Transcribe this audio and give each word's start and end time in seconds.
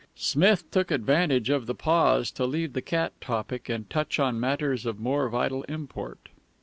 Smith 0.15 0.63
took 0.71 0.89
advantage 0.89 1.51
of 1.51 1.67
the 1.67 1.75
pause 1.75 2.31
to 2.31 2.43
leave 2.43 2.73
the 2.73 2.81
cat 2.81 3.13
topic 3.21 3.69
and 3.69 3.87
touch 3.87 4.19
on 4.19 4.39
matters 4.39 4.83
of 4.87 4.99
more 4.99 5.29
vital 5.29 5.61
import. 5.65 6.29